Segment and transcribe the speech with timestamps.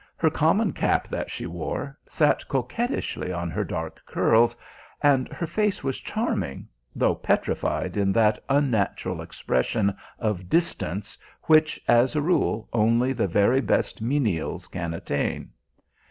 [0.17, 4.57] Her common cap that she wore sat coquettishly on her dark curls,
[5.03, 12.15] and her face was charming, though petrified in that unnatural expression of distance which, as
[12.15, 15.51] a rule, only the very best menials can attain.